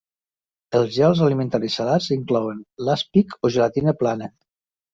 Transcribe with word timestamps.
Els 0.79 0.89
gels 0.95 1.21
alimentaris 1.27 1.75
salats 1.81 2.09
inclouen 2.17 2.65
l'aspic 2.89 3.39
o 3.49 3.55
gelatina 3.59 3.97
plana. 4.05 4.35